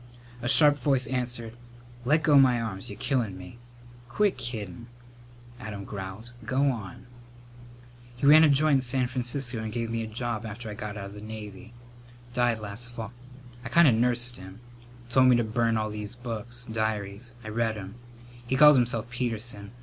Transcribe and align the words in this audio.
A 0.41 0.49
sharp 0.49 0.79
voice 0.79 1.05
answered, 1.05 1.55
"Let 2.05 2.23
go 2.23 2.39
my 2.39 2.59
arms. 2.59 2.89
You're 2.89 2.97
killin' 2.97 3.37
me!" 3.37 3.59
"Quit 4.09 4.35
kiddin'," 4.35 4.87
Adam 5.59 5.85
growled. 5.85 6.31
"Go 6.43 6.71
on!" 6.71 7.05
"He 8.15 8.25
ran 8.25 8.43
a 8.43 8.49
joint 8.49 8.77
in 8.77 8.81
San 8.81 9.05
Francisco 9.05 9.59
and 9.59 9.71
gave 9.71 9.91
me 9.91 10.01
a 10.01 10.07
job 10.07 10.43
after 10.43 10.71
I 10.71 10.73
got 10.73 10.97
out 10.97 11.13
the 11.13 11.21
Navy. 11.21 11.73
Died 12.33 12.57
last 12.57 12.95
fall. 12.95 13.13
I 13.63 13.69
kind 13.69 13.87
of 13.87 13.93
nursed 13.93 14.37
him. 14.37 14.59
Told 15.11 15.27
me 15.27 15.35
to 15.35 15.43
burn 15.43 15.77
all 15.77 15.91
these 15.91 16.15
books 16.15 16.63
diaries. 16.65 17.35
I 17.43 17.49
read 17.49 17.77
'em. 17.77 17.93
He 18.47 18.55
called 18.55 18.77
himself 18.77 19.07
Peterson. 19.11 19.69